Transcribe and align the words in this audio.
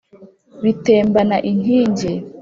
Bitembana 0.63 1.37
inkingi 1.49 2.11